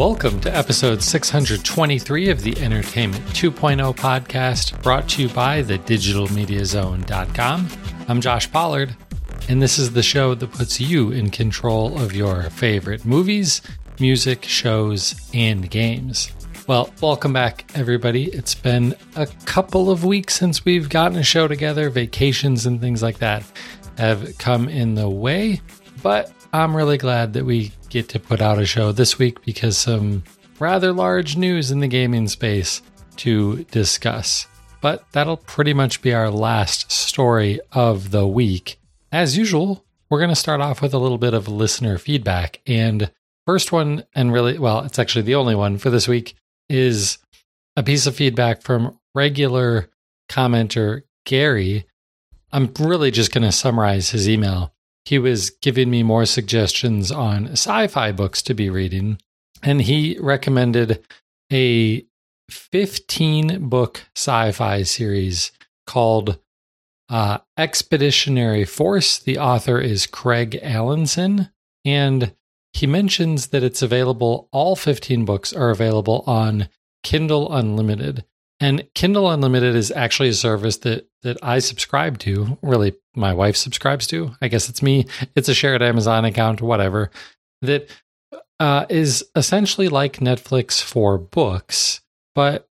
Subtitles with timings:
[0.00, 7.68] Welcome to episode 623 of the Entertainment 2.0 podcast, brought to you by the digitalmediazone.com.
[8.08, 8.96] I'm Josh Pollard,
[9.50, 13.60] and this is the show that puts you in control of your favorite movies,
[14.00, 16.32] music, shows, and games.
[16.66, 18.24] Well, welcome back, everybody.
[18.28, 21.90] It's been a couple of weeks since we've gotten a show together.
[21.90, 23.44] Vacations and things like that
[23.98, 25.60] have come in the way,
[26.02, 29.76] but I'm really glad that we get to put out a show this week because
[29.76, 30.22] some
[30.58, 32.80] rather large news in the gaming space
[33.16, 34.46] to discuss.
[34.80, 38.78] But that'll pretty much be our last story of the week.
[39.12, 42.60] As usual, we're going to start off with a little bit of listener feedback.
[42.66, 43.10] And
[43.46, 46.34] first one, and really, well, it's actually the only one for this week,
[46.68, 47.18] is
[47.76, 49.88] a piece of feedback from regular
[50.30, 51.86] commenter Gary.
[52.52, 54.72] I'm really just going to summarize his email
[55.04, 59.18] he was giving me more suggestions on sci fi books to be reading.
[59.62, 61.04] And he recommended
[61.52, 62.04] a
[62.50, 65.52] 15 book sci fi series
[65.86, 66.38] called
[67.08, 69.18] uh, Expeditionary Force.
[69.18, 71.50] The author is Craig Alanson.
[71.84, 72.34] And
[72.72, 76.68] he mentions that it's available, all 15 books are available on
[77.02, 78.24] Kindle Unlimited.
[78.60, 82.58] And Kindle Unlimited is actually a service that that I subscribe to.
[82.62, 84.34] Really, my wife subscribes to.
[84.40, 85.06] I guess it's me.
[85.34, 87.10] It's a shared Amazon account, whatever.
[87.62, 87.90] That
[88.58, 92.00] uh, is essentially like Netflix for books.
[92.34, 92.68] But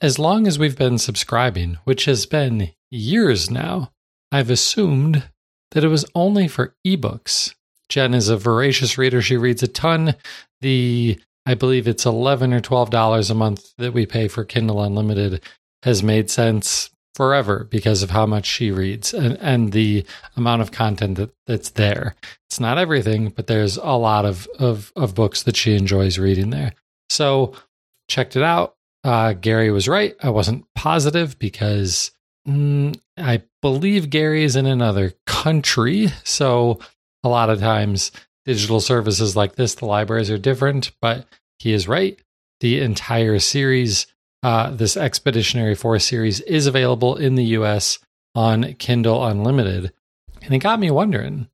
[0.00, 3.92] as long as we've been subscribing, which has been years now,
[4.32, 5.24] I've assumed
[5.72, 7.54] that it was only for ebooks.
[7.88, 9.20] Jen is a voracious reader.
[9.20, 10.14] She reads a ton.
[10.60, 11.18] The
[11.50, 15.42] I believe it's 11 or 12 dollars a month that we pay for Kindle Unlimited
[15.82, 20.70] has made sense forever because of how much she reads and, and the amount of
[20.70, 22.14] content that, that's there.
[22.48, 26.50] It's not everything, but there's a lot of, of, of books that she enjoys reading
[26.50, 26.72] there.
[27.08, 27.54] So
[28.06, 28.76] checked it out.
[29.02, 30.14] Uh, Gary was right.
[30.22, 32.12] I wasn't positive because
[32.46, 36.10] mm, I believe Gary is in another country.
[36.22, 36.78] So
[37.24, 38.12] a lot of times
[38.44, 41.26] digital services like this, the libraries are different, but
[41.60, 42.18] he is right.
[42.60, 44.06] The entire series,
[44.42, 47.98] uh, this Expeditionary Force series, is available in the US
[48.34, 49.92] on Kindle Unlimited.
[50.42, 51.48] And it got me wondering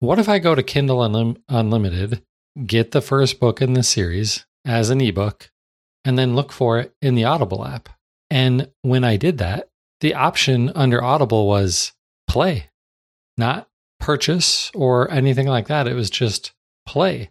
[0.00, 2.22] what if I go to Kindle Unlim- Unlimited,
[2.66, 5.50] get the first book in the series as an ebook,
[6.04, 7.88] and then look for it in the Audible app?
[8.30, 9.70] And when I did that,
[10.00, 11.92] the option under Audible was
[12.28, 12.68] play,
[13.38, 13.68] not
[14.00, 15.86] purchase or anything like that.
[15.86, 16.52] It was just
[16.84, 17.30] play.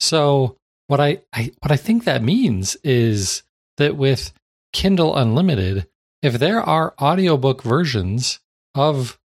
[0.00, 0.57] So
[0.88, 3.42] what I, I what I think that means is
[3.76, 4.32] that with
[4.72, 5.86] Kindle Unlimited,
[6.22, 8.40] if there are audiobook versions
[8.74, 9.18] of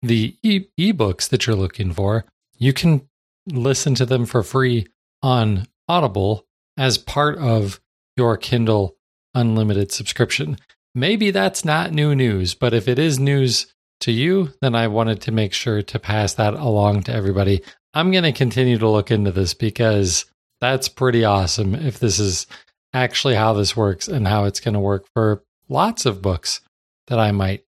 [0.00, 2.24] the e- ebooks that you're looking for,
[2.58, 3.08] you can
[3.46, 4.86] listen to them for free
[5.22, 6.46] on Audible
[6.76, 7.80] as part of
[8.16, 8.96] your Kindle
[9.34, 10.58] Unlimited subscription.
[10.94, 13.66] Maybe that's not new news, but if it is news
[14.00, 17.62] to you, then I wanted to make sure to pass that along to everybody.
[17.94, 20.26] I'm going to continue to look into this because
[20.62, 22.46] that's pretty awesome if this is
[22.94, 26.60] actually how this works and how it's going to work for lots of books
[27.08, 27.64] that I might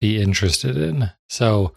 [0.00, 1.10] be interested in.
[1.28, 1.74] So,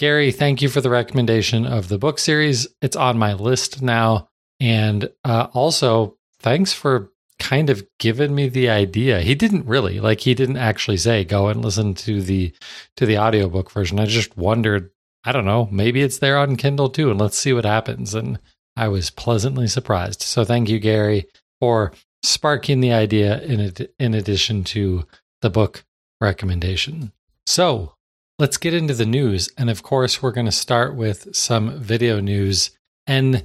[0.00, 2.66] Gary, thank you for the recommendation of the book series.
[2.82, 4.28] It's on my list now.
[4.58, 9.20] And uh, also, thanks for kind of giving me the idea.
[9.20, 12.52] He didn't really like he didn't actually say go and listen to the
[12.96, 14.00] to the audiobook version.
[14.00, 14.90] I just wondered,
[15.22, 18.40] I don't know, maybe it's there on Kindle too and let's see what happens and
[18.76, 20.22] I was pleasantly surprised.
[20.22, 21.26] So thank you Gary
[21.60, 21.92] for
[22.22, 25.06] sparking the idea in ad- in addition to
[25.42, 25.84] the book
[26.20, 27.12] recommendation.
[27.46, 27.94] So,
[28.38, 32.20] let's get into the news and of course we're going to start with some video
[32.20, 32.70] news
[33.06, 33.44] and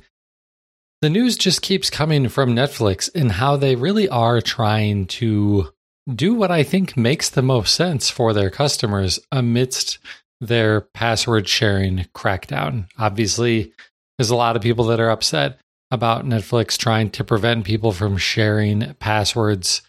[1.02, 5.69] the news just keeps coming from Netflix and how they really are trying to
[6.14, 9.97] do what I think makes the most sense for their customers amidst
[10.40, 12.88] their password sharing crackdown.
[12.97, 13.73] Obviously,
[14.17, 15.59] there's a lot of people that are upset
[15.91, 19.82] about Netflix trying to prevent people from sharing passwords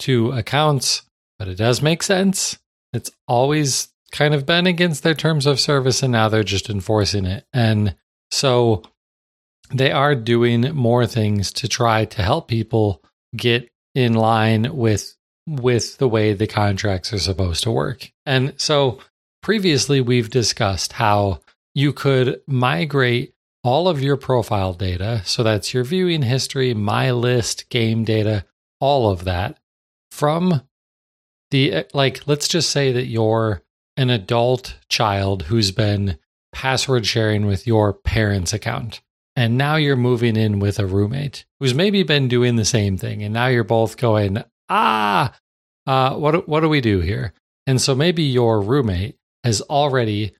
[0.00, 1.02] to accounts,
[1.38, 2.58] but it does make sense.
[2.92, 7.24] It's always kind of been against their terms of service, and now they're just enforcing
[7.24, 7.46] it.
[7.52, 7.96] And
[8.30, 8.82] so
[9.72, 13.02] they are doing more things to try to help people
[13.36, 15.14] get in line with
[15.46, 18.10] with the way the contracts are supposed to work.
[18.24, 19.00] And so
[19.42, 21.40] previously we've discussed how
[21.74, 23.33] you could migrate
[23.64, 28.44] all of your profile data, so that's your viewing history, my list, game data,
[28.78, 29.58] all of that
[30.12, 30.62] from
[31.50, 33.62] the like let's just say that you're
[33.96, 36.18] an adult child who's been
[36.52, 39.00] password sharing with your parents' account
[39.36, 43.22] and now you're moving in with a roommate who's maybe been doing the same thing,
[43.22, 45.34] and now you're both going, ah,
[45.86, 47.32] uh, what what do we do here?
[47.66, 50.34] And so maybe your roommate has already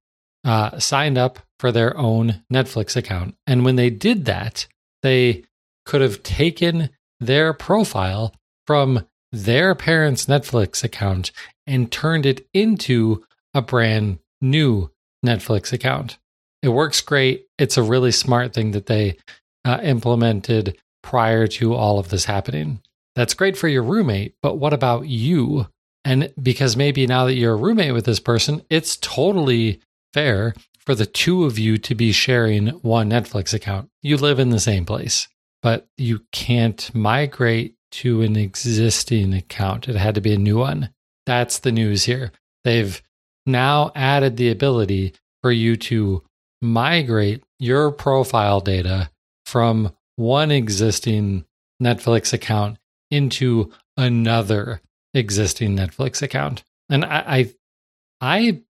[0.44, 4.66] uh, signed up for their own Netflix account, and when they did that,
[5.02, 5.44] they
[5.84, 8.34] could have taken their profile
[8.66, 11.32] from their parents' Netflix account
[11.66, 14.90] and turned it into a brand new
[15.24, 16.18] Netflix account.
[16.62, 17.46] It works great.
[17.58, 19.16] It's a really smart thing that they
[19.64, 22.80] uh, implemented prior to all of this happening.
[23.14, 25.68] That's great for your roommate, but what about you?
[26.04, 29.80] And because maybe now that you're a roommate with this person, it's totally
[30.14, 33.90] fair for the two of you to be sharing one Netflix account.
[34.00, 35.28] You live in the same place,
[35.62, 39.88] but you can't migrate to an existing account.
[39.88, 40.90] It had to be a new one.
[41.26, 42.32] That's the news here.
[42.62, 43.02] They've
[43.44, 46.22] now added the ability for you to
[46.62, 49.10] migrate your profile data
[49.44, 51.44] from one existing
[51.82, 52.78] Netflix account
[53.10, 54.80] into another
[55.12, 56.64] existing Netflix account.
[56.88, 57.54] And I, I,
[58.20, 58.62] I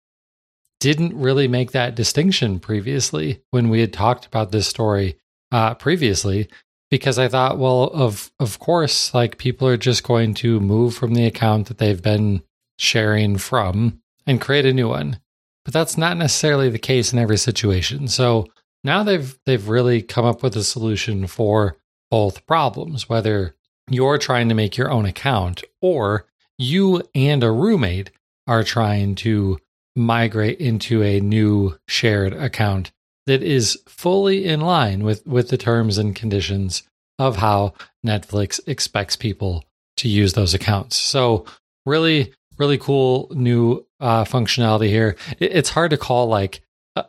[0.84, 5.18] didn't really make that distinction previously when we had talked about this story
[5.52, 6.50] uh, previously
[6.92, 11.14] because I thought, well, of of course, like people are just going to move from
[11.14, 12.44] the account that they've been
[12.78, 15.20] sharing from and create a new one
[15.64, 18.08] but that's not necessarily the case in every situation.
[18.08, 18.48] So
[18.84, 21.78] now they've they've really come up with a solution for
[22.12, 23.56] both problems, whether
[23.90, 26.26] you're trying to make your own account or
[26.58, 28.12] you and a roommate
[28.48, 29.58] are trying to
[29.96, 32.92] migrate into a new shared account
[33.26, 36.84] that is fully in line with with the terms and conditions
[37.20, 37.74] of how
[38.06, 39.64] Netflix expects people
[39.98, 40.96] to use those accounts.
[40.96, 41.46] So
[41.86, 45.16] really really cool new uh, functionality here.
[45.40, 46.62] It's hard to call like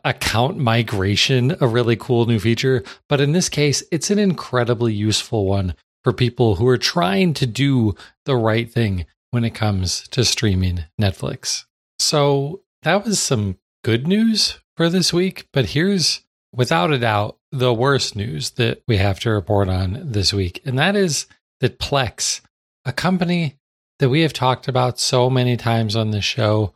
[0.03, 5.45] account migration a really cool new feature, but in this case, it's an incredibly useful
[5.45, 7.95] one for people who are trying to do
[8.25, 11.65] the right thing when it comes to streaming Netflix.
[11.99, 16.21] So that was some good news for this week, but here's
[16.53, 20.77] without a doubt the worst news that we have to report on this week, and
[20.77, 21.25] that is
[21.61, 22.41] that Plex,
[22.85, 23.57] a company
[23.99, 26.73] that we have talked about so many times on this show.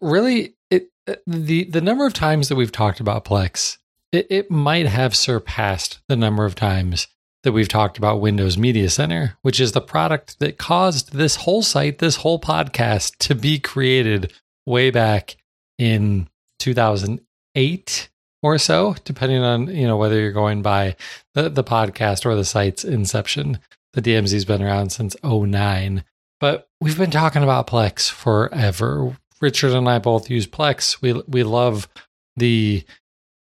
[0.00, 3.76] Really, it uh, the the number of times that we've talked about Plex,
[4.12, 7.06] it, it might have surpassed the number of times
[7.42, 11.62] that we've talked about Windows Media Center, which is the product that caused this whole
[11.62, 14.32] site, this whole podcast to be created
[14.64, 15.36] way back
[15.80, 16.28] in
[16.58, 18.10] 2008
[18.42, 20.94] or so, depending on, you know, whether you're going by
[21.34, 23.58] the, the podcast or the site's inception.
[23.94, 26.04] The DMZ's been around since 09.
[26.38, 29.16] But we've been talking about Plex forever.
[29.40, 31.00] Richard and I both use Plex.
[31.00, 31.88] We we love
[32.36, 32.84] the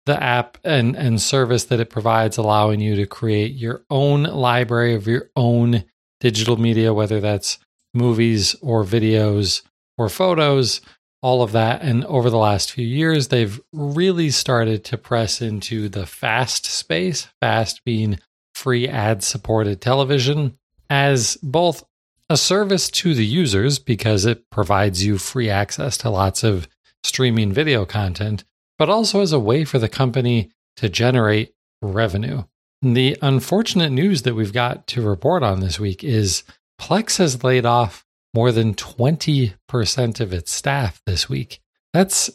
[0.06, 4.96] the app and and service that it provides allowing you to create your own library
[4.96, 5.84] of your own
[6.20, 7.60] digital media whether that's
[7.94, 9.64] movies or videos
[9.98, 10.82] or photos
[11.22, 15.90] all of that and over the last few years they've really started to press into
[15.90, 18.20] the fast space fast being
[18.54, 20.58] free ad supported television
[20.90, 21.84] as both
[22.30, 26.68] a service to the users because it provides you free access to lots of
[27.04, 28.44] streaming video content,
[28.78, 32.44] but also as a way for the company to generate revenue.
[32.82, 36.44] The unfortunate news that we've got to report on this week is
[36.80, 41.60] Plex has laid off more than 20% of its staff this week.
[41.94, 42.30] That's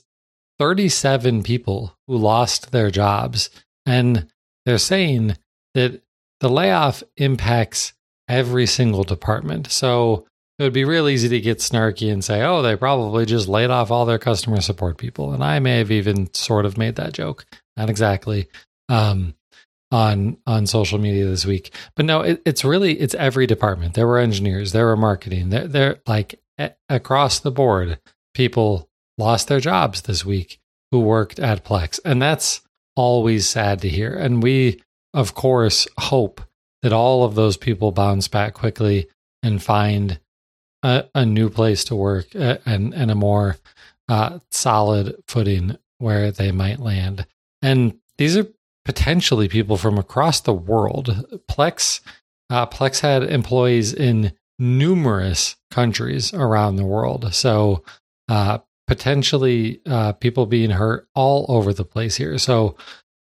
[0.58, 3.50] 37 people who lost their jobs.
[3.86, 4.28] And
[4.64, 5.36] they're saying
[5.74, 6.02] that
[6.40, 7.92] the layoff impacts
[8.28, 9.70] every single department.
[9.70, 10.26] So
[10.58, 13.70] it would be real easy to get snarky and say, oh, they probably just laid
[13.70, 15.32] off all their customer support people.
[15.32, 17.46] And I may have even sort of made that joke.
[17.76, 18.48] Not exactly.
[18.88, 19.34] Um,
[19.92, 21.72] on on social media this week.
[21.94, 23.94] But no, it, it's really it's every department.
[23.94, 28.00] There were engineers, there were marketing, there they're like a- across the board.
[28.34, 30.58] People lost their jobs this week
[30.90, 32.62] who worked at Plex, and that's
[32.96, 34.14] always sad to hear.
[34.14, 34.82] And we,
[35.14, 36.40] of course, hope
[36.82, 39.06] that all of those people bounce back quickly
[39.42, 40.18] and find
[40.82, 43.56] a, a new place to work and, and a more
[44.08, 47.26] uh, solid footing where they might land.
[47.62, 48.46] And these are
[48.84, 51.26] potentially people from across the world.
[51.48, 52.00] Plex,
[52.50, 57.32] uh, Plex had employees in numerous countries around the world.
[57.34, 57.84] So
[58.28, 62.38] uh, potentially uh, people being hurt all over the place here.
[62.38, 62.76] So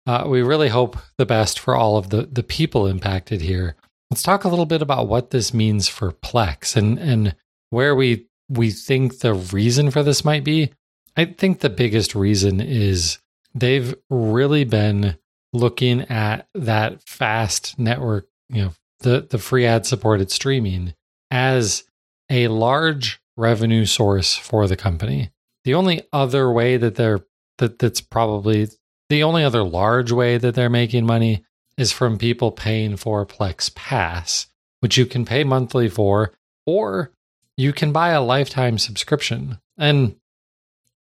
[0.07, 3.77] uh, we really hope the best for all of the, the people impacted here.
[4.11, 7.37] Let's talk a little bit about what this means for Plex and, and
[7.71, 10.73] where we we think the reason for this might be.
[11.17, 13.19] I think the biggest reason is
[13.55, 15.17] they've really been
[15.53, 20.95] looking at that fast network, you know, the, the free ad supported streaming
[21.31, 21.85] as
[22.29, 25.31] a large revenue source for the company.
[25.65, 27.21] The only other way that they're
[27.59, 28.69] that that's probably
[29.11, 31.45] the only other large way that they're making money
[31.77, 34.47] is from people paying for Plex Pass,
[34.81, 36.33] which you can pay monthly for,
[36.67, 37.13] or
[37.57, 39.59] you can buy a lifetime subscription.
[39.77, 40.17] And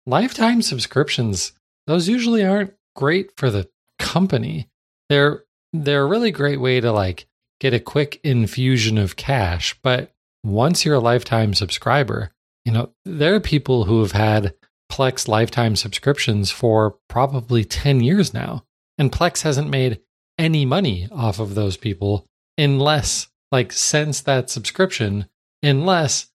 [0.06, 1.52] lifetime subscriptions,
[1.86, 3.68] those usually aren't great for the
[4.10, 4.68] company.
[5.08, 7.26] They're they're a really great way to like
[7.60, 10.12] get a quick infusion of cash, but
[10.42, 12.30] once you're a lifetime subscriber,
[12.64, 14.54] you know, there are people who have had
[14.90, 18.64] Plex lifetime subscriptions for probably 10 years now.
[18.98, 20.00] And Plex hasn't made
[20.38, 22.26] any money off of those people
[22.58, 25.26] unless, like, since that subscription,
[25.62, 26.30] unless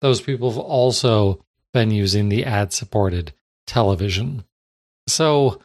[0.00, 3.32] those people have also been using the ad supported
[3.66, 4.44] television.
[5.06, 5.60] So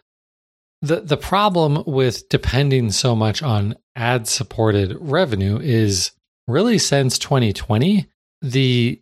[0.82, 6.12] the the problem with depending so much on ad supported revenue is
[6.48, 8.08] really since 2020
[8.42, 9.02] the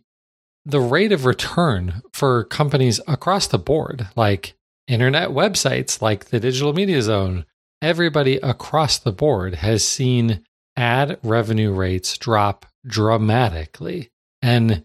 [0.64, 4.54] the rate of return for companies across the board like
[4.86, 7.44] internet websites like the digital media zone
[7.82, 10.42] everybody across the board has seen
[10.76, 14.10] ad revenue rates drop dramatically.
[14.40, 14.84] And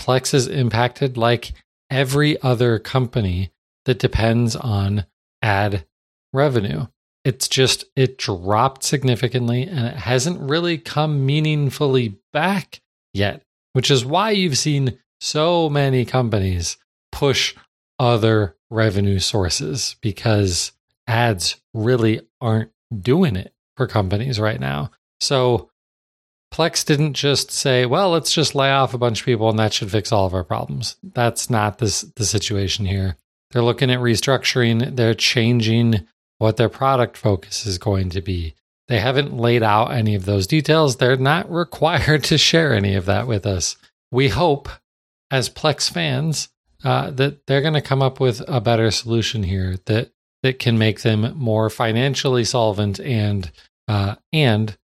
[0.00, 1.52] Plex is impacted like
[1.90, 3.52] every other company
[3.84, 5.06] that depends on
[5.40, 5.86] ad
[6.32, 6.86] revenue.
[7.24, 12.80] It's just, it dropped significantly and it hasn't really come meaningfully back
[13.14, 13.42] yet,
[13.74, 16.76] which is why you've seen so many companies
[17.12, 17.54] push
[17.98, 20.72] other revenue sources because
[21.06, 22.70] ads really aren't
[23.00, 24.90] doing it for companies right now.
[25.20, 25.70] So
[26.52, 29.72] Plex didn't just say, well, let's just lay off a bunch of people and that
[29.72, 30.96] should fix all of our problems.
[31.02, 33.16] That's not this, the situation here.
[33.52, 36.06] They're looking at restructuring, they're changing
[36.42, 38.54] what their product focus is going to be.
[38.88, 40.96] They haven't laid out any of those details.
[40.96, 43.76] They're not required to share any of that with us.
[44.10, 44.68] We hope,
[45.30, 46.48] as Plex fans,
[46.82, 50.10] uh, that they're going to come up with a better solution here that
[50.42, 53.52] that can make them more financially solvent and
[53.86, 54.76] uh, and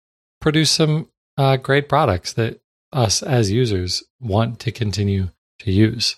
[0.42, 1.08] produce some
[1.38, 2.60] uh, great products that
[2.92, 6.16] us as users want to continue to use.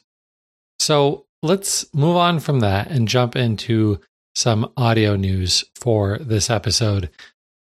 [0.81, 4.01] So let's move on from that and jump into
[4.39, 7.11] some audio news for this episode.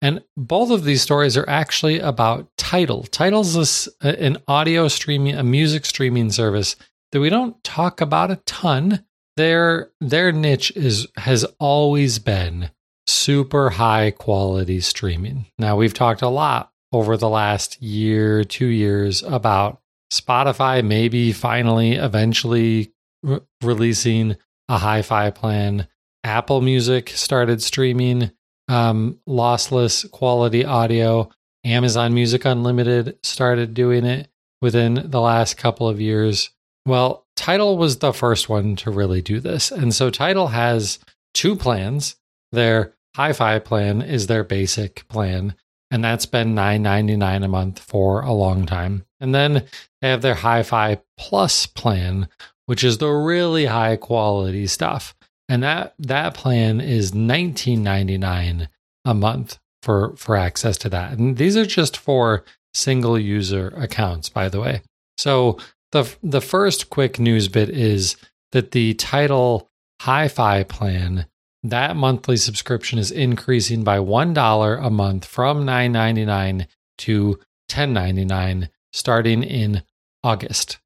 [0.00, 3.02] And both of these stories are actually about Tidal.
[3.04, 6.76] Tidal's an audio streaming, a music streaming service
[7.10, 9.04] that we don't talk about a ton.
[9.36, 12.70] Their their niche is has always been
[13.08, 15.46] super high quality streaming.
[15.58, 19.80] Now we've talked a lot over the last year, two years about
[20.12, 22.92] Spotify maybe finally eventually
[23.22, 24.36] re- releasing
[24.68, 25.88] a hi fi plan.
[26.28, 28.30] Apple Music started streaming
[28.68, 31.30] um, lossless quality audio.
[31.64, 34.28] Amazon Music Unlimited started doing it
[34.60, 36.50] within the last couple of years.
[36.86, 39.70] Well, Tidal was the first one to really do this.
[39.70, 40.98] And so Tidal has
[41.34, 42.16] two plans.
[42.52, 45.54] Their hi fi plan is their basic plan
[45.90, 49.04] and that's been nine ninety nine a month for a long time.
[49.20, 49.64] And then
[50.00, 52.28] they have their Hi-Fi Plus plan,
[52.66, 55.14] which is the really high quality stuff,
[55.48, 58.68] and that that plan is nineteen ninety nine
[59.04, 61.12] a month for for access to that.
[61.18, 64.82] And these are just for single user accounts, by the way.
[65.16, 65.58] So
[65.92, 68.16] the the first quick news bit is
[68.52, 69.68] that the Tidal
[70.00, 71.26] Hi-Fi plan
[71.64, 76.66] that monthly subscription is increasing by $1 a month from $9.99
[76.98, 77.38] to
[77.68, 79.82] $10.99 starting in
[80.22, 80.78] August.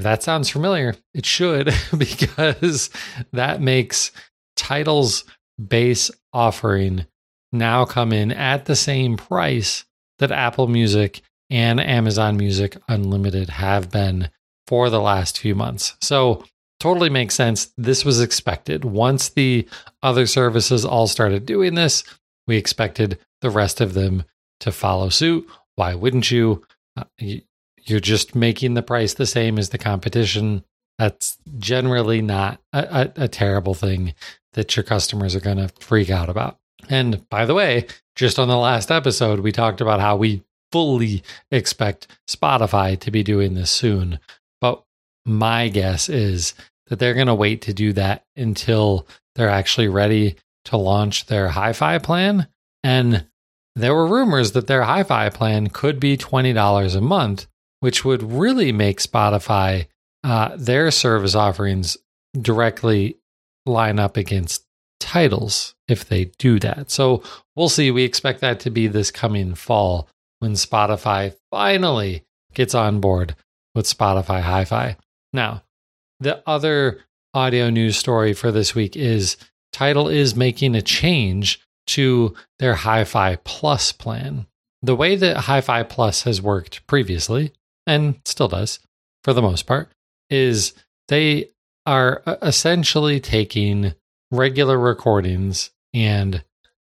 [0.00, 2.88] If that sounds familiar, it should because
[3.34, 4.12] that makes
[4.56, 5.24] Tidal's
[5.62, 7.04] base offering
[7.52, 9.84] now come in at the same price
[10.18, 14.30] that Apple Music and Amazon Music Unlimited have been
[14.66, 15.98] for the last few months.
[16.00, 16.44] So
[16.78, 17.70] totally makes sense.
[17.76, 18.86] This was expected.
[18.86, 19.68] Once the
[20.02, 22.04] other services all started doing this,
[22.46, 24.24] we expected the rest of them
[24.60, 25.46] to follow suit.
[25.74, 26.64] Why wouldn't you?
[26.96, 27.04] Uh,
[27.84, 30.64] you're just making the price the same as the competition.
[30.98, 34.14] That's generally not a, a, a terrible thing
[34.52, 36.58] that your customers are going to freak out about.
[36.88, 41.22] And by the way, just on the last episode, we talked about how we fully
[41.50, 44.18] expect Spotify to be doing this soon.
[44.60, 44.82] But
[45.24, 46.54] my guess is
[46.86, 51.48] that they're going to wait to do that until they're actually ready to launch their
[51.48, 52.48] hi fi plan.
[52.82, 53.26] And
[53.76, 57.46] there were rumors that their hi fi plan could be $20 a month,
[57.80, 59.86] which would really make Spotify,
[60.22, 61.96] uh, their service offerings
[62.40, 63.16] directly
[63.66, 64.64] line up against
[65.00, 66.90] Tidal's if they do that.
[66.90, 67.22] So
[67.56, 67.90] we'll see.
[67.90, 70.08] We expect that to be this coming fall
[70.38, 73.34] when Spotify finally gets on board
[73.74, 74.96] with Spotify Hi Fi.
[75.32, 75.62] Now,
[76.20, 77.00] the other
[77.32, 79.36] audio news story for this week is
[79.72, 84.46] Tidal is making a change to their Hi Fi Plus plan.
[84.82, 87.52] The way that Hi Fi Plus has worked previously,
[87.90, 88.78] and still does
[89.24, 89.90] for the most part,
[90.30, 90.72] is
[91.08, 91.48] they
[91.86, 93.94] are uh, essentially taking
[94.30, 96.44] regular recordings and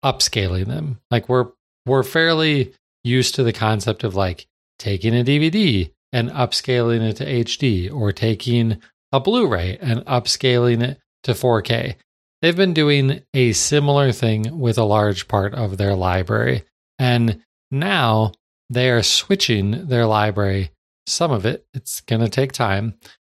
[0.04, 1.00] upscaling them.
[1.12, 1.48] Like we're
[1.86, 2.74] we're fairly
[3.04, 4.48] used to the concept of like
[4.80, 11.00] taking a DVD and upscaling it to HD or taking a Blu-ray and upscaling it
[11.24, 11.96] to 4K.
[12.42, 16.64] They've been doing a similar thing with a large part of their library.
[17.00, 18.34] And now
[18.70, 20.72] they are switching their library,
[21.08, 22.96] some of it, it's going to take time,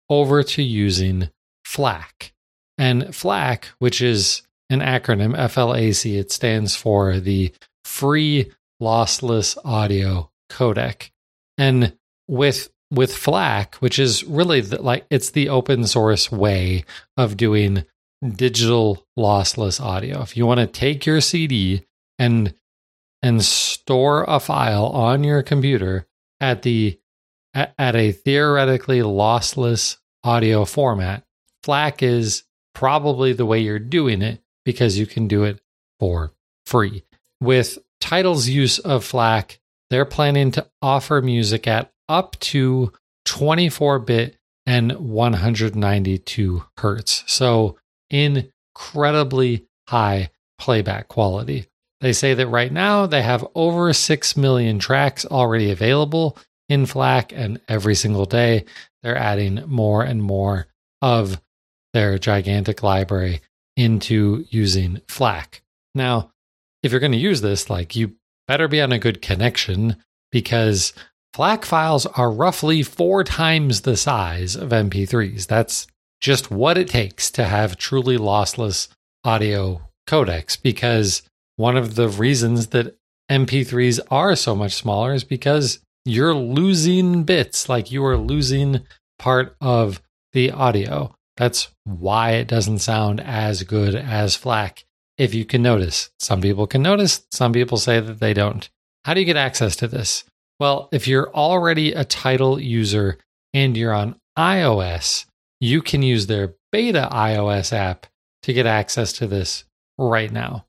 [0.09, 1.29] over to using
[1.65, 2.33] FLAC.
[2.77, 7.53] And FLAC, which is an acronym, FLAC, it stands for the
[7.85, 8.51] Free
[8.81, 11.11] Lossless Audio Codec.
[11.57, 11.93] And
[12.27, 16.83] with with FLAC, which is really the, like it's the open source way
[17.15, 17.85] of doing
[18.35, 20.21] digital lossless audio.
[20.21, 21.85] If you want to take your CD
[22.19, 22.53] and
[23.23, 26.07] and store a file on your computer
[26.39, 26.99] at the
[27.53, 31.23] at, a theoretically lossless audio format,
[31.63, 32.43] FLAC is
[32.73, 35.59] probably the way you're doing it because you can do it
[35.99, 36.31] for
[36.65, 37.03] free.
[37.41, 42.91] With Tidal's use of FLAC, they're planning to offer music at up to
[43.25, 47.23] 24 bit and 192 hertz.
[47.27, 47.77] So
[48.09, 51.67] incredibly high playback quality.
[51.99, 56.37] They say that right now they have over 6 million tracks already available
[56.71, 58.63] in FLAC, and every single day
[59.03, 60.67] they're adding more and more
[61.01, 61.41] of
[61.93, 63.41] their gigantic library
[63.75, 65.61] into using FLAC.
[65.93, 66.31] Now,
[66.81, 68.15] if you're going to use this, like you
[68.47, 69.97] better be on a good connection
[70.31, 70.93] because
[71.33, 75.47] FLAC files are roughly four times the size of MP3s.
[75.47, 75.87] That's
[76.21, 78.87] just what it takes to have truly lossless
[79.25, 81.23] audio codecs because
[81.57, 82.95] one of the reasons that
[83.29, 88.81] MP3s are so much smaller is because you're losing bits, like you are losing
[89.19, 90.01] part of
[90.33, 91.13] the audio.
[91.37, 94.83] That's why it doesn't sound as good as FLAC.
[95.17, 98.69] If you can notice, some people can notice, some people say that they don't.
[99.05, 100.23] How do you get access to this?
[100.59, 103.17] Well, if you're already a Tidal user
[103.53, 105.25] and you're on iOS,
[105.59, 108.05] you can use their beta iOS app
[108.43, 109.63] to get access to this
[109.97, 110.65] right now.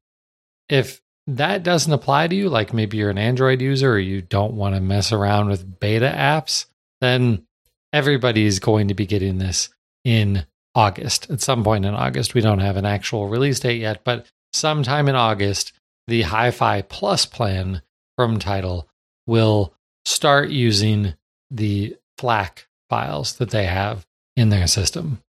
[0.68, 4.54] If that doesn't apply to you, like maybe you're an Android user or you don't
[4.54, 6.66] want to mess around with beta apps,
[7.00, 7.46] then
[7.92, 9.68] everybody is going to be getting this
[10.04, 11.30] in August.
[11.30, 15.08] At some point in August, we don't have an actual release date yet, but sometime
[15.08, 15.72] in August,
[16.08, 17.82] the Hi Fi Plus plan
[18.16, 18.88] from Tidal
[19.26, 21.14] will start using
[21.50, 24.06] the FLAC files that they have
[24.36, 25.22] in their system.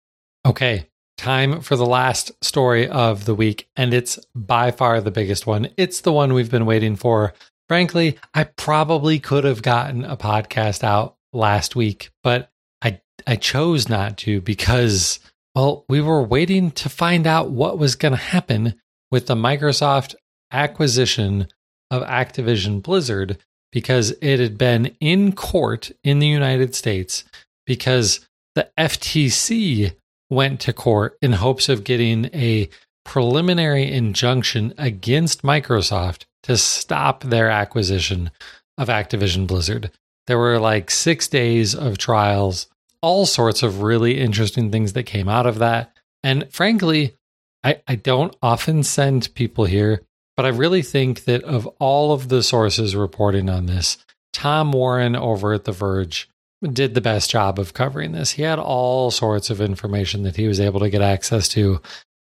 [0.47, 0.87] Okay,
[1.21, 5.69] time for the last story of the week, and it's by far the biggest one.
[5.77, 7.35] It's the one we've been waiting for.
[7.69, 12.51] Frankly, I probably could have gotten a podcast out last week, but
[12.83, 15.21] I I chose not to because
[15.55, 18.81] well, we were waiting to find out what was going to happen
[19.11, 20.15] with the Microsoft
[20.51, 21.49] acquisition
[21.91, 23.39] of Activision Blizzard
[23.73, 27.25] because it had been in court in the United States
[27.67, 29.95] because the FTC
[30.31, 32.69] went to court in hopes of getting a
[33.05, 38.31] preliminary injunction against Microsoft to stop their acquisition
[38.79, 39.91] of Activision Blizzard.
[40.27, 42.69] There were like six days of trials,
[43.03, 45.97] all sorts of really interesting things that came out of that.
[46.23, 47.17] And frankly,
[47.65, 50.03] I, I don't often send people here,
[50.37, 53.99] but I really think that of all of the sources reporting on this,
[54.33, 56.29] Tom Warren over at The Verge
[56.63, 58.33] did the best job of covering this.
[58.33, 61.81] He had all sorts of information that he was able to get access to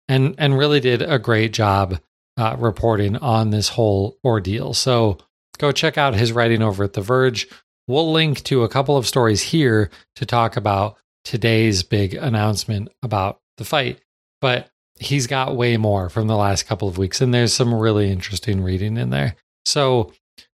[0.08, 2.00] and and really did a great job
[2.38, 4.74] uh, reporting on this whole ordeal.
[4.74, 5.18] So
[5.58, 7.48] go check out his writing over at The Verge.
[7.88, 13.40] We'll link to a couple of stories here to talk about today's big announcement about
[13.58, 14.00] the fight,
[14.42, 14.70] but
[15.00, 18.62] he's got way more from the last couple of weeks, and there's some really interesting
[18.62, 19.36] reading in there.
[19.66, 20.14] So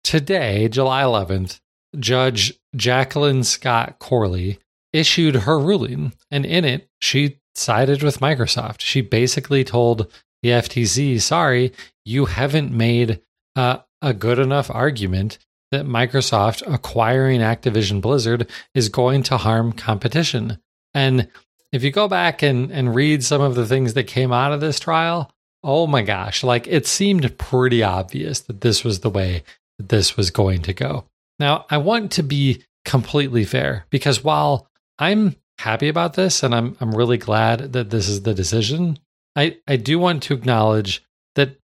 [0.04, 1.60] today, July 11th,
[1.98, 4.58] Judge Jacqueline Scott Corley
[4.92, 8.80] issued her ruling, and in it, she sided with Microsoft.
[8.80, 10.10] She basically told
[10.42, 11.72] the FTC, sorry,
[12.04, 13.20] you haven't made
[13.56, 15.38] uh, a good enough argument
[15.72, 20.58] that Microsoft acquiring Activision Blizzard is going to harm competition.
[20.94, 21.28] And
[21.72, 24.60] if you go back and, and read some of the things that came out of
[24.60, 25.30] this trial,
[25.64, 29.42] oh my gosh, like it seemed pretty obvious that this was the way
[29.78, 31.04] this was going to go.
[31.38, 34.68] Now, I want to be completely fair because while
[34.98, 38.98] I'm happy about this and I'm I'm really glad that this is the decision,
[39.34, 41.58] I I do want to acknowledge that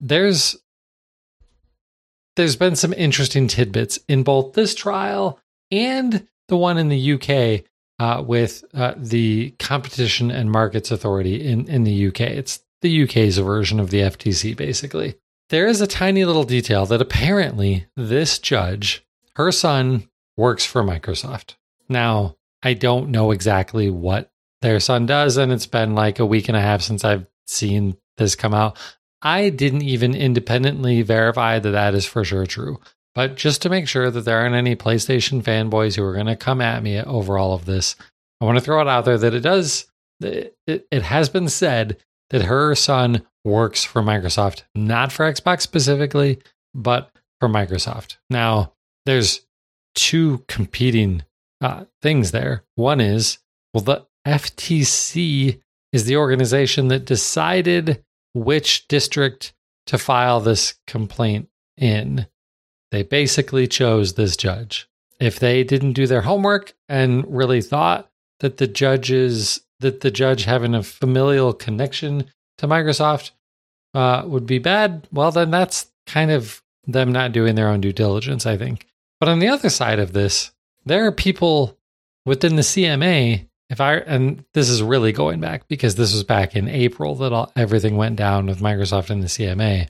[0.00, 0.56] there's
[2.36, 5.38] there's been some interesting tidbits in both this trial
[5.70, 7.64] and the one in the UK
[7.98, 12.20] uh, with uh, the Competition and Markets Authority in, in the UK.
[12.20, 15.16] It's the UK's version of the FTC, basically.
[15.50, 21.56] There is a tiny little detail that apparently this judge, her son, works for Microsoft.
[21.88, 24.30] Now, I don't know exactly what
[24.62, 27.96] their son does, and it's been like a week and a half since I've seen
[28.16, 28.78] this come out.
[29.22, 32.78] I didn't even independently verify that that is for sure true.
[33.16, 36.36] But just to make sure that there aren't any PlayStation fanboys who are going to
[36.36, 37.96] come at me over all of this,
[38.40, 39.86] I want to throw it out there that it does,
[40.20, 41.96] it, it has been said
[42.30, 46.38] that her son works for Microsoft, not for Xbox specifically,
[46.74, 48.16] but for Microsoft.
[48.28, 48.74] Now,
[49.06, 49.46] there's
[49.94, 51.24] two competing
[51.60, 52.64] uh, things there.
[52.74, 53.38] One is,
[53.74, 55.60] well, the FTC
[55.92, 59.52] is the organization that decided which district
[59.86, 62.26] to file this complaint in.
[62.90, 64.88] They basically chose this judge.
[65.18, 70.44] If they didn't do their homework and really thought that the judges that the judge
[70.44, 72.26] having a familial connection
[72.60, 73.30] to Microsoft
[73.94, 77.92] uh, would be bad, well, then that's kind of them not doing their own due
[77.92, 78.86] diligence, I think.
[79.18, 80.52] But on the other side of this,
[80.84, 81.78] there are people
[82.26, 83.46] within the CMA.
[83.68, 87.32] If I and this is really going back because this was back in April that
[87.32, 89.88] all, everything went down with Microsoft and the CMA.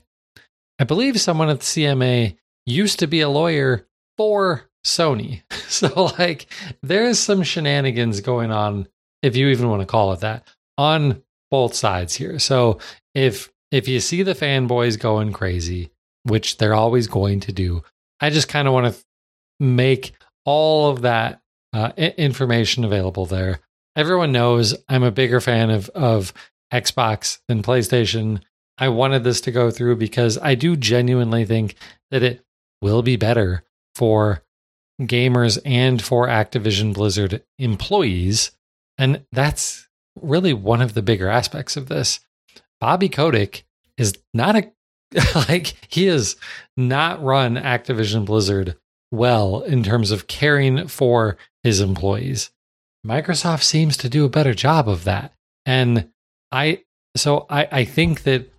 [0.79, 5.43] I believe someone at the CMA used to be a lawyer for Sony.
[5.71, 6.47] So, like,
[6.83, 8.89] there's some shenanigans going on,
[9.21, 10.45] if you even want to call it that,
[10.77, 12.39] on both sides here.
[12.39, 12.79] So,
[13.13, 15.91] if if you see the fanboys going crazy,
[16.23, 17.83] which they're always going to do,
[18.19, 19.01] I just kind of want to
[19.59, 20.13] make
[20.45, 21.41] all of that
[21.73, 23.59] uh, information available there.
[23.95, 26.33] Everyone knows I'm a bigger fan of of
[26.73, 28.41] Xbox than PlayStation.
[28.77, 31.75] I wanted this to go through because I do genuinely think
[32.09, 32.43] that it
[32.81, 33.63] will be better
[33.95, 34.43] for
[35.01, 38.51] gamers and for Activision Blizzard employees.
[38.97, 39.87] And that's
[40.19, 42.19] really one of the bigger aspects of this.
[42.79, 43.63] Bobby Kotick
[43.97, 44.71] is not a
[45.49, 46.35] like he has
[46.77, 48.77] not run Activision Blizzard
[49.11, 52.49] well in terms of caring for his employees.
[53.05, 55.33] Microsoft seems to do a better job of that.
[55.65, 56.09] And
[56.51, 56.83] I
[57.15, 58.49] so I, I think that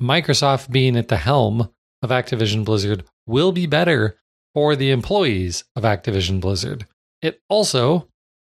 [0.00, 1.68] Microsoft being at the helm
[2.02, 4.18] of Activision Blizzard will be better
[4.54, 6.86] for the employees of Activision Blizzard.
[7.20, 8.08] It also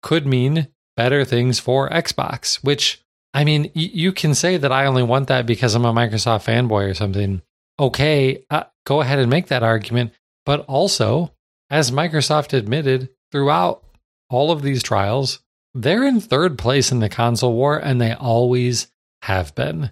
[0.04, 0.68] could mean
[1.00, 3.02] better things for Xbox, which
[3.34, 6.44] I mean, y- you can say that I only want that because I'm a Microsoft
[6.44, 7.42] fanboy or something.
[7.80, 10.12] Okay, uh, go ahead and make that argument.
[10.46, 11.32] But also,
[11.70, 13.82] as Microsoft admitted throughout
[14.30, 15.40] all of these trials,
[15.74, 19.92] they're in third place in the console war and they always have been.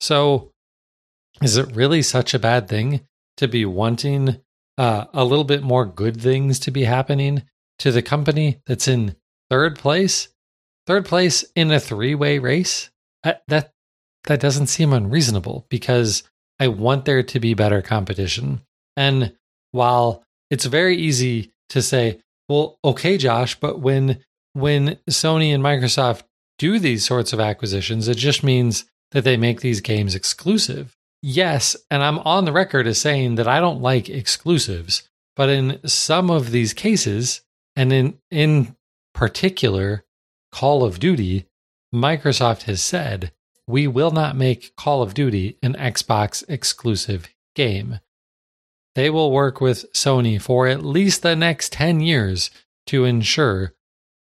[0.00, 0.52] So,
[1.42, 3.00] is it really such a bad thing
[3.38, 4.40] to be wanting
[4.78, 7.42] uh, a little bit more good things to be happening
[7.80, 9.16] to the company that's in
[9.50, 10.28] third place,
[10.86, 12.90] third place in a three-way race.
[13.22, 13.72] Uh, that
[14.24, 16.22] that doesn't seem unreasonable because
[16.58, 18.62] I want there to be better competition.
[18.96, 19.34] And
[19.72, 26.22] while it's very easy to say, well, okay, Josh, but when when Sony and Microsoft
[26.58, 31.74] do these sorts of acquisitions, it just means that they make these games exclusive yes,
[31.90, 36.30] and I'm on the record as saying that I don't like exclusives, but in some
[36.30, 37.40] of these cases,
[37.74, 38.76] and in in
[39.14, 40.03] particular
[40.54, 41.46] Call of Duty,
[41.92, 43.32] Microsoft has said
[43.66, 47.98] we will not make Call of Duty an Xbox exclusive game.
[48.94, 52.52] They will work with Sony for at least the next 10 years
[52.86, 53.74] to ensure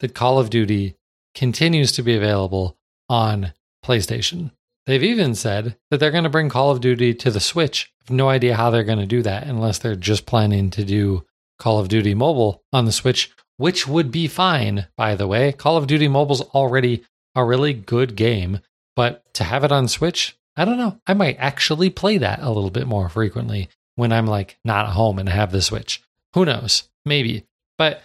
[0.02, 0.98] that Call of Duty
[1.34, 2.78] continues to be available
[3.10, 4.52] on PlayStation.
[4.86, 7.92] They've even said that they're going to bring Call of Duty to the Switch.
[8.02, 10.86] I have no idea how they're going to do that unless they're just planning to
[10.86, 11.26] do
[11.58, 15.52] Call of Duty Mobile on the Switch, which would be fine, by the way.
[15.52, 17.04] Call of Duty Mobile's already
[17.36, 18.62] a really good game,
[18.96, 21.00] but to have it on Switch, I don't know.
[21.06, 25.20] I might actually play that a little bit more frequently when I'm like not home
[25.20, 26.02] and have the Switch.
[26.34, 26.84] Who knows?
[27.06, 27.46] Maybe.
[27.78, 28.02] But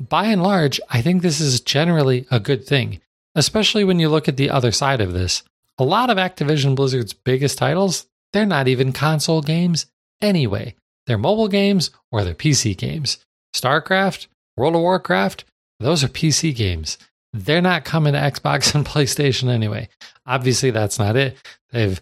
[0.00, 3.00] by and large, I think this is generally a good thing,
[3.34, 5.42] especially when you look at the other side of this
[5.80, 9.86] a lot of Activision Blizzard's biggest titles, they're not even console games
[10.20, 10.74] anyway.
[11.06, 13.24] They're mobile games or they're PC games.
[13.56, 14.26] StarCraft,
[14.56, 15.44] World of Warcraft,
[15.78, 16.98] those are PC games.
[17.32, 19.88] they're not coming to Xbox and PlayStation anyway.
[20.26, 21.36] Obviously, that's not it.
[21.70, 22.00] They've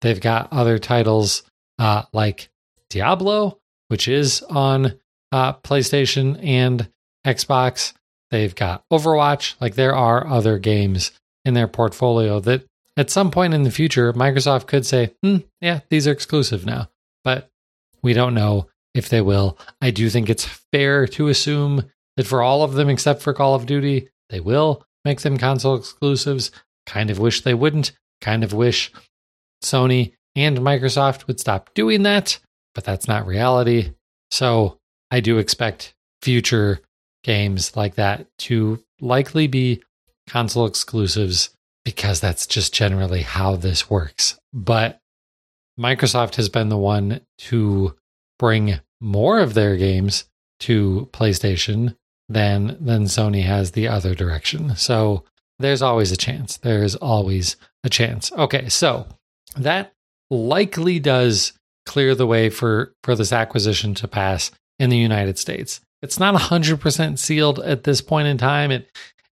[0.00, 1.42] they've got other titles
[1.78, 2.48] uh, like
[2.88, 3.58] Diablo,
[3.88, 4.98] which is on
[5.32, 6.88] uh, PlayStation and
[7.26, 7.92] Xbox.
[8.30, 9.54] They've got Overwatch.
[9.60, 11.12] Like there are other games
[11.44, 12.64] in their portfolio that
[12.96, 16.88] at some point in the future, Microsoft could say, hmm, yeah, these are exclusive now.
[17.24, 17.48] But
[18.02, 19.58] we don't know if they will.
[19.80, 21.84] I do think it's fair to assume
[22.16, 25.76] that for all of them except for Call of Duty, they will make them console
[25.76, 26.50] exclusives.
[26.86, 27.92] Kind of wish they wouldn't.
[28.20, 28.92] Kind of wish
[29.62, 32.38] Sony and Microsoft would stop doing that,
[32.74, 33.92] but that's not reality.
[34.30, 34.78] So
[35.10, 36.80] I do expect future
[37.22, 39.82] games like that to likely be
[40.28, 41.50] console exclusives
[41.84, 44.38] because that's just generally how this works.
[44.52, 44.98] But
[45.78, 47.96] Microsoft has been the one to
[48.40, 50.24] bring more of their games
[50.60, 51.94] to PlayStation
[52.28, 54.74] than than Sony has the other direction.
[54.76, 55.24] So
[55.58, 56.56] there's always a chance.
[56.56, 58.32] There's always a chance.
[58.32, 59.06] Okay, so
[59.56, 59.92] that
[60.30, 61.52] likely does
[61.84, 65.80] clear the way for for this acquisition to pass in the United States.
[66.02, 68.86] It's not 100% sealed at this point in time at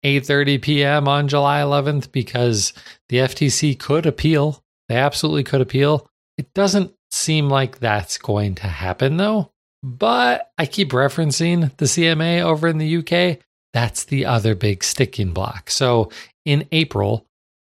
[0.05, 1.07] 8:30 p.m.
[1.09, 2.71] on July 11th because
[3.09, 4.63] the FTC could appeal.
[4.87, 6.07] They absolutely could appeal.
[6.37, 9.51] It doesn't seem like that's going to happen though.
[9.83, 13.39] But I keep referencing the CMA over in the UK.
[13.73, 15.69] That's the other big sticking block.
[15.69, 16.09] So
[16.45, 17.25] in April,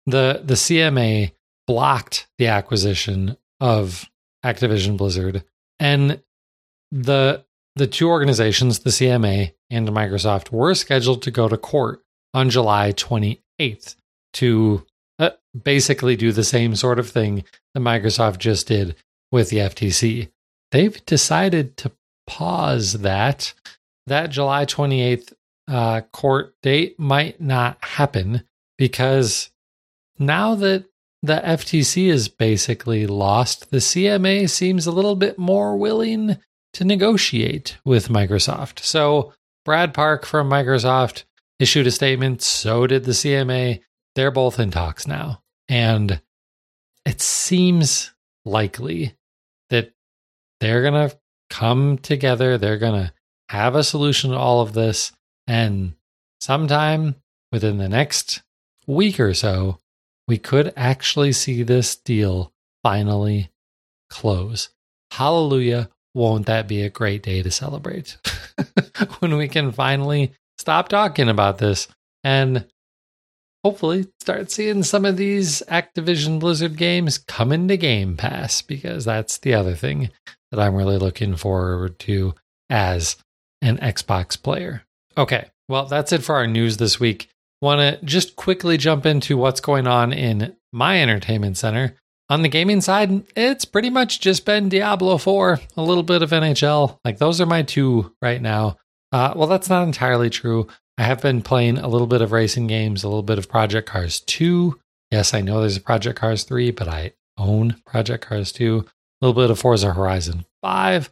[0.07, 1.33] the the CMA
[1.67, 4.09] blocked the acquisition of
[4.45, 5.45] Activision Blizzard
[5.79, 6.23] and
[6.93, 7.45] the
[7.77, 12.93] the two organizations, the CMA and Microsoft, were scheduled to go to court on July
[12.93, 13.97] 28th
[14.35, 14.87] to
[15.19, 17.43] uh, basically do the same sort of thing
[17.73, 18.95] that Microsoft just did
[19.35, 20.31] with the FTC.
[20.71, 21.91] They've decided to
[22.25, 23.53] pause that.
[24.07, 25.33] That July 28th
[25.67, 28.45] uh, court date might not happen
[28.79, 29.51] because
[30.21, 30.85] now that
[31.21, 36.37] the FTC is basically lost, the CMA seems a little bit more willing
[36.75, 38.81] to negotiate with Microsoft.
[38.81, 39.33] So,
[39.65, 41.25] Brad Park from Microsoft
[41.59, 42.41] issued a statement.
[42.43, 43.81] So did the CMA.
[44.15, 45.43] They're both in talks now.
[45.69, 46.21] And
[47.05, 48.13] it seems
[48.45, 49.15] likely
[50.65, 51.17] they're going to
[51.51, 52.57] come together.
[52.57, 53.13] They're going to
[53.51, 55.13] have a solution to all of this.
[55.47, 55.95] And
[56.41, 57.17] sometime
[57.53, 58.43] within the next
[58.87, 59.79] week or so,
[60.27, 62.51] we could actually see this deal
[62.83, 63.51] finally
[64.09, 64.71] close.
[65.11, 65.91] Hallelujah.
[66.15, 68.17] Won't that be a great day to celebrate
[69.19, 71.89] when we can finally stop talking about this
[72.23, 72.67] and
[73.65, 79.39] hopefully start seeing some of these Activision Blizzard games come into Game Pass because that's
[79.39, 80.11] the other thing
[80.51, 82.35] that I'm really looking forward to
[82.69, 83.17] as
[83.63, 84.83] an Xbox player.
[85.17, 87.29] Okay, well, that's it for our news this week.
[87.63, 91.95] Want to just quickly jump into what's going on in my entertainment center.
[92.29, 96.31] On the gaming side, it's pretty much just been Diablo 4, a little bit of
[96.31, 96.99] NHL.
[97.05, 98.77] Like, those are my two right now.
[99.13, 100.67] Uh, well, that's not entirely true.
[100.97, 103.89] I have been playing a little bit of racing games, a little bit of Project
[103.89, 104.79] Cars 2.
[105.11, 108.79] Yes, I know there's a Project Cars 3, but I own Project Cars 2.
[108.79, 111.11] A little bit of Forza Horizon 5.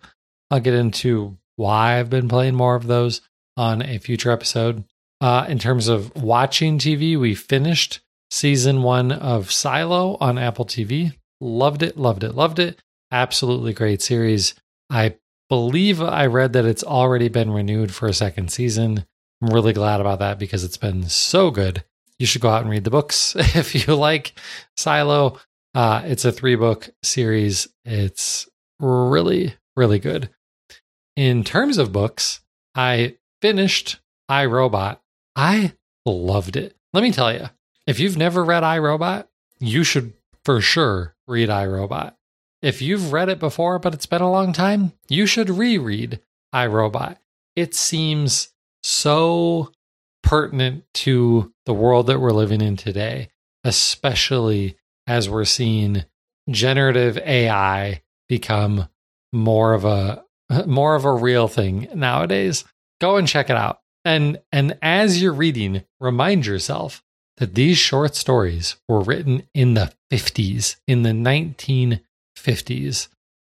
[0.51, 3.23] I'll get into why I've been playing more of those
[3.57, 4.85] on a future episode.
[5.21, 11.17] Uh, in terms of watching TV, we finished season one of Silo on Apple TV.
[11.41, 12.81] Loved it, loved it, loved it.
[13.11, 14.55] Absolutely great series.
[14.91, 15.17] I
[15.49, 19.07] believe I read that it's already been renewed for a second season.
[19.43, 21.83] I'm really glad about that because it's been so good.
[22.19, 24.35] You should go out and read the books if you like
[24.77, 25.41] Silo.
[25.75, 27.67] Uh, it's a three book series.
[27.85, 30.31] It's really, really good.
[31.17, 32.41] In terms of books,
[32.77, 35.03] I finished I Robot.
[35.35, 35.73] I
[36.07, 36.77] loved it.
[36.93, 37.47] Let me tell you,
[37.87, 39.29] if you've never read I Robot,
[39.59, 40.13] you should
[40.45, 42.17] for sure read I Robot.
[42.63, 46.21] If you've read it before, but it's been a long time, you should reread
[46.53, 47.19] I Robot.
[47.57, 48.53] It seems
[48.83, 49.73] so
[50.23, 53.29] pertinent to the world that we're living in today,
[53.65, 56.05] especially as we're seeing
[56.51, 58.89] generative AI become
[59.33, 60.25] more of a
[60.67, 62.65] more of a real thing nowadays.
[63.01, 63.81] Go and check it out.
[64.05, 67.03] And and as you're reading, remind yourself
[67.39, 73.09] that these short stories were written in the 50s, in the 1950s.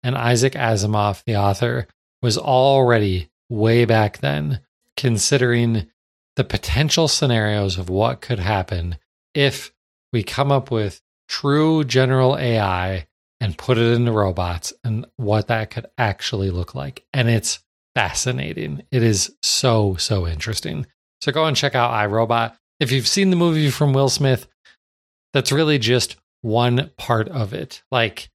[0.03, 1.89] And Isaac Asimov, the author,
[2.23, 4.61] was already way back then
[4.97, 5.91] considering
[6.37, 8.97] the potential scenarios of what could happen
[9.35, 9.73] if
[10.13, 13.07] we come up with true general AI
[13.41, 17.05] and put it into robots and what that could actually look like.
[17.13, 17.61] And it's
[17.95, 18.83] fascinating.
[18.91, 20.87] It is so, so interesting.
[21.21, 22.57] So go and check out I Robot.
[22.81, 24.47] if you've seen the movie from Will Smith,
[25.33, 27.83] that's really just one part of it.
[27.91, 28.31] Like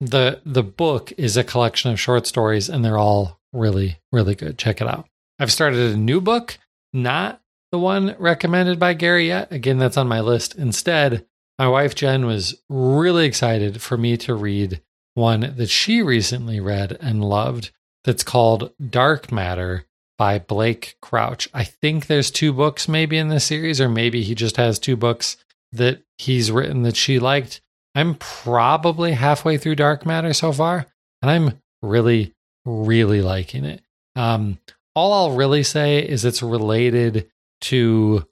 [0.00, 4.58] the the book is a collection of short stories and they're all really really good.
[4.58, 5.06] Check it out.
[5.38, 6.58] I've started a new book,
[6.92, 7.40] not
[7.72, 9.52] the one recommended by Gary yet.
[9.52, 10.54] Again, that's on my list.
[10.54, 11.26] Instead,
[11.58, 14.80] my wife Jen was really excited for me to read
[15.14, 17.70] one that she recently read and loved
[18.04, 19.86] that's called Dark Matter
[20.18, 21.48] by Blake Crouch.
[21.52, 24.96] I think there's two books maybe in this series, or maybe he just has two
[24.96, 25.36] books
[25.72, 27.60] that he's written that she liked.
[27.94, 30.86] I'm probably halfway through Dark Matter so far,
[31.22, 33.82] and I'm really, really liking it.
[34.16, 34.58] Um,
[34.94, 37.30] all I'll really say is it's related
[37.62, 38.26] to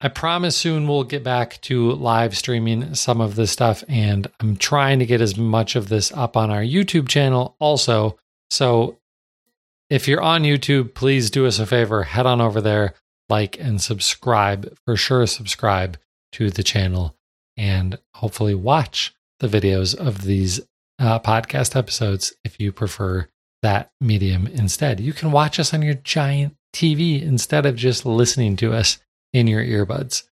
[0.02, 4.58] I promise soon we'll get back to live streaming some of this stuff, and I'm
[4.58, 8.20] trying to get as much of this up on our YouTube channel also.
[8.50, 9.00] So
[9.90, 12.96] if you're on YouTube, please do us a favor, head on over there,
[13.30, 14.76] like and subscribe.
[14.84, 15.98] For sure, subscribe
[16.34, 17.16] to the channel
[17.56, 20.62] and hopefully watch the videos of these
[21.00, 23.28] uh, podcast episodes if you prefer
[23.62, 25.00] that medium instead.
[25.00, 29.00] You can watch us on your giant TV instead of just listening to us
[29.34, 30.24] in your earbuds.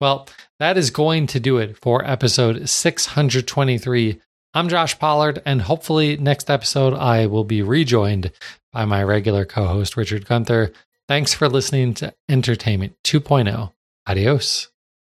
[0.00, 0.28] Well,
[0.58, 4.20] that is going to do it for episode 623.
[4.54, 8.32] I'm Josh Pollard, and hopefully, next episode, I will be rejoined
[8.72, 10.72] by my regular co host, Richard Gunther.
[11.08, 13.72] Thanks for listening to Entertainment 2.0.
[14.06, 14.69] Adios.